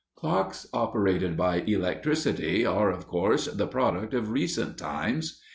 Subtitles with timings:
[0.15, 5.39] Clocks operated by electricity are, of course, the product of recent times.